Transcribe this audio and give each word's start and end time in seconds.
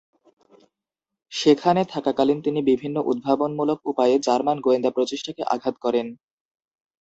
সেখানে 1.31 1.81
থাকাকালীন, 1.85 2.39
তিনি 2.41 2.59
বিভিন্ন 2.63 2.97
উদ্ভাবনমূলক 3.11 3.79
উপায়ে 3.85 4.15
জার্মান 4.19 4.57
গোয়েন্দা 4.59 4.91
প্রচেষ্টাকে 4.91 5.43
আঘাত 5.55 5.75
করেন। 5.79 6.07